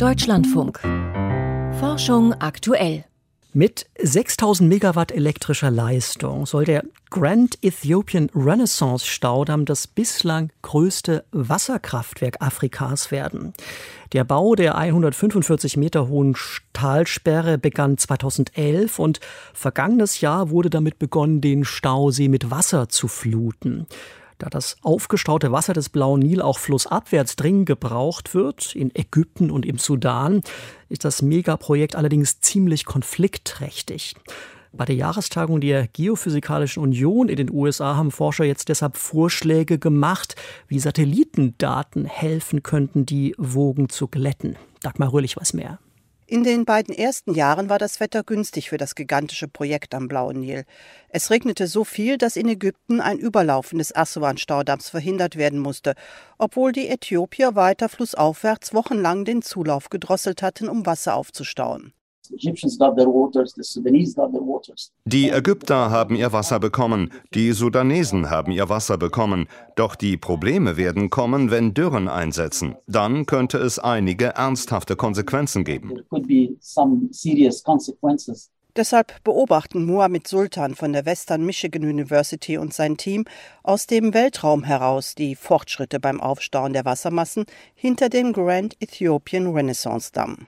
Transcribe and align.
Deutschlandfunk. 0.00 0.80
Forschung 1.78 2.32
aktuell. 2.32 3.04
Mit 3.52 3.84
6000 4.02 4.66
Megawatt 4.66 5.12
elektrischer 5.12 5.70
Leistung 5.70 6.46
soll 6.46 6.64
der 6.64 6.84
Grand 7.10 7.58
Ethiopian 7.60 8.30
Renaissance 8.34 9.04
Staudamm 9.04 9.66
das 9.66 9.86
bislang 9.86 10.52
größte 10.62 11.26
Wasserkraftwerk 11.32 12.40
Afrikas 12.40 13.10
werden. 13.10 13.52
Der 14.14 14.24
Bau 14.24 14.54
der 14.54 14.78
145 14.78 15.76
Meter 15.76 16.08
hohen 16.08 16.34
Talsperre 16.72 17.58
begann 17.58 17.98
2011 17.98 18.98
und 18.98 19.20
vergangenes 19.52 20.22
Jahr 20.22 20.48
wurde 20.48 20.70
damit 20.70 20.98
begonnen, 20.98 21.42
den 21.42 21.62
Stausee 21.62 22.28
mit 22.28 22.50
Wasser 22.50 22.88
zu 22.88 23.06
fluten. 23.06 23.86
Da 24.40 24.48
das 24.48 24.76
aufgestaute 24.80 25.52
Wasser 25.52 25.74
des 25.74 25.90
Blauen 25.90 26.20
Nil 26.20 26.40
auch 26.40 26.58
flussabwärts 26.58 27.36
dringend 27.36 27.66
gebraucht 27.66 28.34
wird, 28.34 28.74
in 28.74 28.90
Ägypten 28.94 29.50
und 29.50 29.66
im 29.66 29.76
Sudan, 29.76 30.40
ist 30.88 31.04
das 31.04 31.20
Megaprojekt 31.20 31.94
allerdings 31.94 32.40
ziemlich 32.40 32.86
konfliktträchtig. 32.86 34.14
Bei 34.72 34.86
der 34.86 34.96
Jahrestagung 34.96 35.60
der 35.60 35.88
Geophysikalischen 35.88 36.82
Union 36.82 37.28
in 37.28 37.36
den 37.36 37.50
USA 37.50 37.96
haben 37.96 38.10
Forscher 38.10 38.44
jetzt 38.44 38.70
deshalb 38.70 38.96
Vorschläge 38.96 39.78
gemacht, 39.78 40.36
wie 40.68 40.78
Satellitendaten 40.78 42.06
helfen 42.06 42.62
könnten, 42.62 43.04
die 43.04 43.34
Wogen 43.36 43.90
zu 43.90 44.08
glätten. 44.08 44.56
Dagmar 44.80 45.12
Röhrlich 45.12 45.36
was 45.36 45.52
mehr. 45.52 45.80
In 46.30 46.44
den 46.44 46.64
beiden 46.64 46.94
ersten 46.94 47.34
Jahren 47.34 47.68
war 47.68 47.80
das 47.80 47.98
Wetter 47.98 48.22
günstig 48.22 48.68
für 48.68 48.76
das 48.76 48.94
gigantische 48.94 49.48
Projekt 49.48 49.96
am 49.96 50.06
Blauen 50.06 50.38
Nil. 50.38 50.64
Es 51.08 51.28
regnete 51.28 51.66
so 51.66 51.82
viel, 51.82 52.18
dass 52.18 52.36
in 52.36 52.48
Ägypten 52.48 53.00
ein 53.00 53.18
Überlaufen 53.18 53.78
des 53.78 53.92
Aswan-Staudamms 53.92 54.90
verhindert 54.90 55.34
werden 55.34 55.58
musste, 55.58 55.94
obwohl 56.38 56.70
die 56.70 56.86
Äthiopier 56.86 57.56
weiter 57.56 57.88
flussaufwärts 57.88 58.72
wochenlang 58.72 59.24
den 59.24 59.42
Zulauf 59.42 59.90
gedrosselt 59.90 60.40
hatten, 60.40 60.68
um 60.68 60.86
Wasser 60.86 61.16
aufzustauen. 61.16 61.92
Die 65.04 65.30
Ägypter 65.30 65.90
haben 65.90 66.14
ihr 66.14 66.32
Wasser 66.32 66.60
bekommen, 66.60 67.12
die 67.34 67.52
Sudanesen 67.52 68.30
haben 68.30 68.52
ihr 68.52 68.68
Wasser 68.68 68.98
bekommen. 68.98 69.48
Doch 69.76 69.94
die 69.94 70.16
Probleme 70.16 70.76
werden 70.76 71.10
kommen, 71.10 71.50
wenn 71.50 71.74
Dürren 71.74 72.08
einsetzen. 72.08 72.76
Dann 72.86 73.26
könnte 73.26 73.58
es 73.58 73.78
einige 73.78 74.26
ernsthafte 74.26 74.96
Konsequenzen 74.96 75.64
geben. 75.64 75.92
Deshalb 78.76 79.24
beobachten 79.24 79.84
Mohamed 79.84 80.28
Sultan 80.28 80.76
von 80.76 80.92
der 80.92 81.04
Western 81.04 81.44
Michigan 81.44 81.82
University 81.82 82.56
und 82.56 82.72
sein 82.72 82.96
Team 82.96 83.24
aus 83.64 83.86
dem 83.86 84.14
Weltraum 84.14 84.62
heraus 84.62 85.14
die 85.16 85.34
Fortschritte 85.34 85.98
beim 85.98 86.20
Aufstauen 86.20 86.72
der 86.72 86.84
Wassermassen 86.84 87.46
hinter 87.74 88.08
dem 88.08 88.32
Grand 88.32 88.80
Ethiopian 88.80 89.48
Renaissance 89.48 90.12
Damm. 90.12 90.46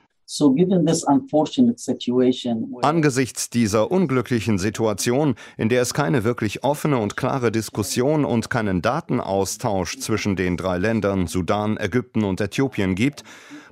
Angesichts 2.81 3.51
dieser 3.51 3.91
unglücklichen 3.91 4.59
Situation, 4.59 5.35
in 5.59 5.69
der 5.69 5.83
es 5.83 5.93
keine 5.93 6.25
wirklich 6.25 6.65
offene 6.65 6.97
und 6.97 7.19
klare 7.19 7.53
Diskussion 7.53 8.25
und 8.25 8.49
keinen 8.49 8.81
Datenaustausch 8.81 9.99
zwischen 9.99 10.35
den 10.35 10.57
drei 10.57 10.79
Ländern 10.79 11.27
Sudan, 11.27 11.77
Ägypten 11.77 12.25
und 12.25 12.41
Äthiopien 12.41 12.95
gibt, 12.95 13.25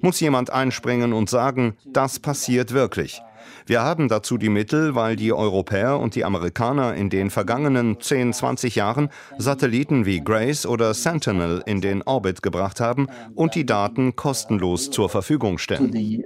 muss 0.02 0.20
jemand 0.20 0.50
einspringen 0.50 1.14
und 1.14 1.30
sagen, 1.30 1.78
das 1.86 2.18
passiert 2.18 2.72
wirklich. 2.72 3.22
Wir 3.66 3.82
haben 3.82 4.08
dazu 4.08 4.38
die 4.38 4.48
Mittel, 4.48 4.94
weil 4.94 5.16
die 5.16 5.32
Europäer 5.32 5.98
und 5.98 6.14
die 6.14 6.24
Amerikaner 6.24 6.94
in 6.94 7.10
den 7.10 7.30
vergangenen 7.30 8.00
10, 8.00 8.32
20 8.32 8.74
Jahren 8.76 9.10
Satelliten 9.38 10.06
wie 10.06 10.20
Grace 10.20 10.66
oder 10.66 10.94
Sentinel 10.94 11.62
in 11.66 11.80
den 11.80 12.02
Orbit 12.02 12.42
gebracht 12.42 12.80
haben 12.80 13.08
und 13.34 13.54
die 13.54 13.66
Daten 13.66 14.16
kostenlos 14.16 14.90
zur 14.90 15.08
Verfügung 15.08 15.58
stellen. 15.58 16.24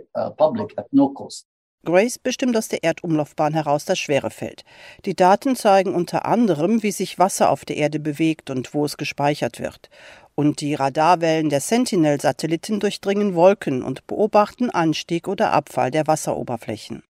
Grace 1.85 2.19
bestimmt 2.19 2.57
aus 2.57 2.69
der 2.69 2.83
Erdumlaufbahn 2.83 3.53
heraus 3.53 3.85
das 3.85 3.99
Schwerefeld. 3.99 4.65
Die 5.05 5.15
Daten 5.15 5.55
zeigen 5.55 5.95
unter 5.95 6.25
anderem, 6.25 6.83
wie 6.83 6.93
sich 6.93 7.19
Wasser 7.19 7.51
auf 7.51 7.65
der 7.65 7.77
Erde 7.77 8.01
bewegt 8.01 8.51
und 8.51 8.75
wo 8.75 8.85
es 8.85 8.97
gespeichert 8.97 9.61
wird. 9.61 9.91
Und 10.37 10.61
die 10.61 10.75
Radarwellen 10.75 11.49
der 11.49 11.61
Sentinel-Satelliten 11.61 12.81
durchdringen 12.81 13.35
Wolken 13.35 13.83
und 13.83 14.07
beobachten 14.07 14.71
Anstieg 14.71 15.29
oder 15.29 15.53
Abfall 15.53 15.91
der 15.91 16.07
Wasseroberflächen. 16.07 17.05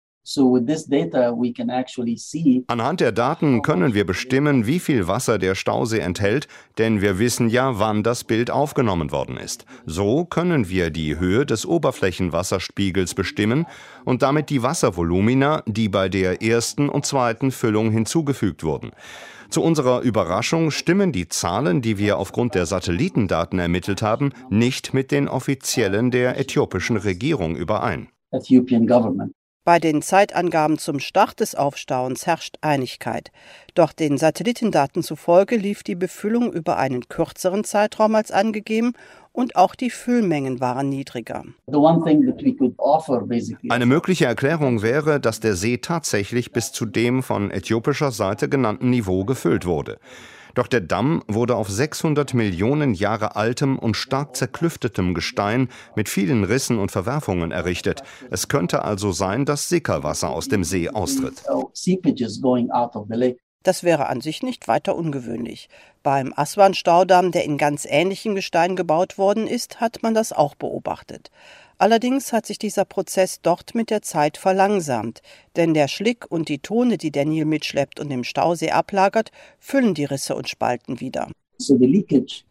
Anhand 2.68 3.00
der 3.00 3.12
Daten 3.12 3.62
können 3.64 3.94
wir 3.96 4.06
bestimmen, 4.06 4.68
wie 4.68 4.80
viel 4.80 5.08
Wasser 5.08 5.40
der 5.40 5.56
Stausee 5.56 6.00
enthält, 6.00 6.48
denn 6.78 7.02
wir 7.02 7.18
wissen 7.18 7.50
ja, 7.50 7.80
wann 7.80 8.04
das 8.04 8.24
Bild 8.24 8.52
aufgenommen 8.52 9.12
worden 9.12 9.38
ist. 9.38 9.66
So 9.86 10.26
können 10.26 10.70
wir 10.70 10.92
die 10.92 11.18
Höhe 11.18 11.46
des 11.46 11.66
Oberflächenwasserspiegels 11.66 13.16
bestimmen 13.16 13.66
und 14.06 14.22
damit 14.22 14.52
die 14.52 14.62
Wasservolumina, 14.62 15.64
die 15.66 15.90
bei 15.90 16.08
der 16.08 16.44
ersten 16.44 16.88
und 16.88 17.06
zweiten 17.06 17.50
Füllung 17.52 17.92
hinzugefügt 17.92 18.64
wurden. 18.64 18.92
Zu 19.50 19.64
unserer 19.64 20.02
Überraschung 20.02 20.72
stimmen 20.72 21.12
die 21.12 21.28
Zahlen, 21.28 21.82
die 21.82 21.98
wir 21.98 22.20
aufgrund 22.20 22.56
der 22.56 22.68
Satellitendaten 22.68 23.60
ermittelt 23.60 24.02
haben, 24.02 24.34
nicht 24.50 24.94
mit 24.94 25.12
den 25.12 25.28
offiziellen 25.28 26.12
der 26.12 26.40
äthiopischen 26.40 26.96
Regierung 26.96 27.56
überein. 27.56 28.08
Ethiopian 28.32 28.88
government. 28.88 29.34
Bei 29.64 29.78
den 29.78 30.02
Zeitangaben 30.02 30.80
zum 30.80 31.00
Start 31.00 31.40
des 31.40 31.54
Aufstauens 31.54 32.26
herrscht 32.26 32.56
Einigkeit. 32.62 33.32
Doch 33.76 33.94
den 33.94 34.18
Satellitendaten 34.18 35.04
zufolge 35.04 35.56
lief 35.56 35.84
die 35.84 35.94
Befüllung 35.94 36.52
über 36.52 36.78
einen 36.78 37.08
kürzeren 37.08 37.64
Zeitraum 37.64 38.16
als 38.16 38.32
angegeben 38.32 38.94
und 39.32 39.56
auch 39.56 39.76
die 39.76 39.92
Füllmengen 39.92 40.60
waren 40.62 40.90
niedriger. 40.90 41.44
Eine 43.70 43.86
mögliche 43.86 44.26
Erklärung 44.26 44.82
wäre, 44.82 45.20
dass 45.20 45.40
der 45.40 45.56
See 45.56 45.78
tatsächlich 45.78 46.52
bis 46.52 46.72
zu 46.72 46.88
dem 46.88 47.22
von 47.22 47.52
äthiopischer 47.52 48.12
Seite 48.12 48.50
genannten 48.50 48.90
Niveau 48.90 49.26
gefüllt 49.26 49.68
wurde. 49.68 50.00
Doch 50.54 50.68
der 50.68 50.82
Damm 50.82 51.24
wurde 51.28 51.56
auf 51.56 51.70
600 51.70 52.34
Millionen 52.34 52.94
Jahre 52.94 53.36
altem 53.36 53.78
und 53.80 53.96
stark 53.96 54.36
zerklüftetem 54.36 55.14
Gestein 55.14 55.70
mit 55.96 56.10
vielen 56.10 56.44
Rissen 56.44 56.80
und 56.80 56.92
Verwerfungen 56.92 57.52
errichtet. 57.52 58.04
Es 58.30 58.48
könnte 58.48 58.84
also 58.84 59.12
sein, 59.12 59.46
dass 59.46 59.70
Sickerwasser 59.70 60.30
aus 60.30 60.48
dem 60.48 60.64
See 60.64 60.90
austritt. 60.90 61.44
Das 63.64 63.84
wäre 63.84 64.08
an 64.08 64.22
sich 64.22 64.42
nicht 64.42 64.68
weiter 64.68 64.96
ungewöhnlich. 64.96 65.70
Beim 66.02 66.34
Aswan-Staudamm, 66.36 67.32
der 67.32 67.44
in 67.44 67.60
ganz 67.60 67.86
ähnlichem 67.88 68.34
Gestein 68.34 68.76
gebaut 68.76 69.20
worden 69.20 69.46
ist, 69.46 69.80
hat 69.80 70.02
man 70.02 70.16
das 70.16 70.34
auch 70.34 70.56
beobachtet. 70.56 71.30
Allerdings 71.82 72.32
hat 72.32 72.46
sich 72.46 72.60
dieser 72.60 72.86
Prozess 72.86 73.42
dort 73.42 73.74
mit 73.74 73.90
der 73.90 74.04
Zeit 74.04 74.38
verlangsamt, 74.38 75.24
denn 75.56 75.74
der 75.74 75.88
Schlick 75.88 76.30
und 76.30 76.48
die 76.48 76.60
Tone, 76.60 77.00
die 77.00 77.10
der 77.10 77.26
Nil 77.26 77.46
mitschleppt 77.46 78.00
und 78.00 78.12
im 78.12 78.24
Stausee 78.24 78.70
ablagert, 78.70 79.32
füllen 79.58 79.96
die 79.96 80.06
Risse 80.06 80.36
und 80.36 80.48
Spalten 80.48 81.00
wieder. 81.00 81.28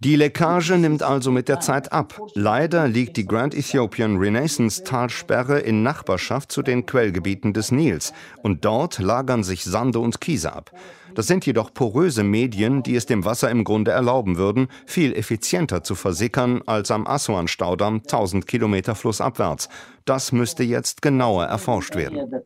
Die 0.01 0.17
Leckage 0.17 0.79
nimmt 0.79 1.03
also 1.03 1.31
mit 1.31 1.49
der 1.49 1.61
Zeit 1.61 1.93
ab. 1.93 2.21
Leider 2.35 2.89
liegt 2.89 3.17
die 3.17 3.27
Grand 3.27 3.55
Ethiopian 3.55 4.17
Renaissance 4.17 4.85
Talsperre 4.85 5.59
in 5.59 5.83
Nachbarschaft 5.83 6.53
zu 6.53 6.63
den 6.63 6.87
Quellgebieten 6.87 7.53
des 7.53 7.73
Nils 7.73 8.13
und 8.43 8.65
dort 8.65 8.99
lagern 8.99 9.43
sich 9.43 9.65
Sande 9.65 9.99
und 9.99 10.21
Kiese 10.21 10.53
ab. 10.53 10.73
Das 11.15 11.27
sind 11.27 11.45
jedoch 11.47 11.75
poröse 11.75 12.23
Medien, 12.23 12.83
die 12.83 12.95
es 12.95 13.07
dem 13.07 13.25
Wasser 13.25 13.51
im 13.51 13.65
Grunde 13.65 13.91
erlauben 13.91 14.37
würden, 14.37 14.69
viel 14.87 15.15
effizienter 15.15 15.83
zu 15.83 15.95
versickern 15.95 16.63
als 16.67 16.91
am 16.91 17.07
Aswan-Staudamm 17.07 17.97
1000 18.03 18.47
Kilometer 18.47 18.95
flussabwärts. 18.95 19.69
Das 20.05 20.33
müsste 20.33 20.63
jetzt 20.63 21.03
genauer 21.03 21.45
erforscht 21.47 21.97
werden. 21.97 22.43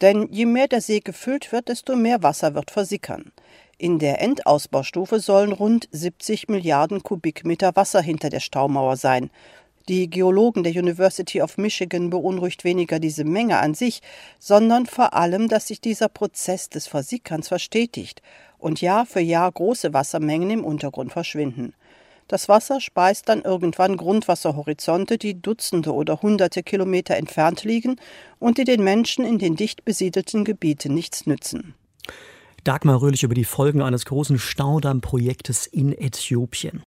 Denn 0.00 0.28
je 0.30 0.46
mehr 0.46 0.68
der 0.68 0.80
See 0.80 1.00
gefüllt 1.00 1.50
wird, 1.50 1.68
desto 1.68 1.96
mehr 1.96 2.22
Wasser 2.22 2.54
wird 2.54 2.70
versickern. 2.70 3.32
In 3.78 3.98
der 3.98 4.20
Endausbaustufe 4.20 5.20
sollen 5.20 5.52
rund 5.52 5.88
70 5.92 6.48
Milliarden 6.48 7.02
Kubikmeter 7.02 7.76
Wasser 7.76 8.00
hinter 8.00 8.28
der 8.30 8.40
Staumauer 8.40 8.96
sein. 8.96 9.30
Die 9.88 10.10
Geologen 10.10 10.64
der 10.64 10.72
University 10.72 11.40
of 11.40 11.56
Michigan 11.56 12.10
beunruhigt 12.10 12.62
weniger 12.62 12.98
diese 12.98 13.24
Menge 13.24 13.58
an 13.58 13.74
sich, 13.74 14.02
sondern 14.38 14.86
vor 14.86 15.14
allem, 15.14 15.48
dass 15.48 15.68
sich 15.68 15.80
dieser 15.80 16.08
Prozess 16.08 16.68
des 16.68 16.86
Versickerns 16.86 17.48
verstetigt 17.48 18.20
und 18.58 18.80
Jahr 18.80 19.06
für 19.06 19.20
Jahr 19.20 19.50
große 19.50 19.94
Wassermengen 19.94 20.50
im 20.50 20.64
Untergrund 20.64 21.12
verschwinden. 21.12 21.72
Das 22.28 22.48
Wasser 22.48 22.80
speist 22.80 23.28
dann 23.28 23.42
irgendwann 23.42 23.96
Grundwasserhorizonte, 23.96 25.16
die 25.16 25.40
Dutzende 25.40 25.94
oder 25.94 26.20
Hunderte 26.20 26.62
Kilometer 26.62 27.16
entfernt 27.16 27.64
liegen 27.64 27.96
und 28.38 28.58
die 28.58 28.64
den 28.64 28.84
Menschen 28.84 29.24
in 29.24 29.38
den 29.38 29.56
dicht 29.56 29.84
besiedelten 29.84 30.44
Gebieten 30.44 30.94
nichts 30.94 31.26
nützen. 31.26 31.74
Dagmar 32.64 33.00
Röhlich 33.00 33.22
über 33.22 33.34
die 33.34 33.44
Folgen 33.44 33.80
eines 33.80 34.04
großen 34.04 34.38
Staudammprojektes 34.38 35.66
in 35.66 35.92
Äthiopien. 35.92 36.82